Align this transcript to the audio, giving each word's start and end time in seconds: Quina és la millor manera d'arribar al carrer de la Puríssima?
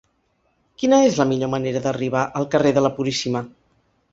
Quina 0.83 0.99
és 1.09 1.19
la 1.19 1.27
millor 1.33 1.51
manera 1.55 1.83
d'arribar 1.85 2.25
al 2.41 2.51
carrer 2.57 2.73
de 2.79 2.87
la 2.87 2.93
Puríssima? 2.97 3.45